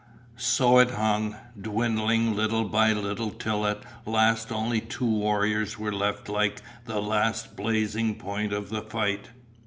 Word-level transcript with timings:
So 0.35 0.79
it 0.79 0.89
hung, 0.89 1.35
dwindling 1.55 2.35
little 2.35 2.63
by 2.65 2.91
little 2.91 3.29
till 3.29 3.67
at 3.67 3.83
last 4.03 4.51
only 4.51 4.81
two 4.81 5.05
warriors 5.05 5.77
were 5.77 5.93
left 5.93 6.27
like 6.27 6.63
the 6.85 6.99
last 6.99 7.55
blazing 7.55 8.15
point 8.15 8.51
of 8.51 8.69
the 8.71 8.81
fight. 8.81 9.29